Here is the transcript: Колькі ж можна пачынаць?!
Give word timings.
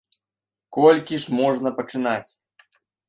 Колькі 0.77 1.19
ж 1.25 1.33
можна 1.41 1.73
пачынаць?! 1.81 2.29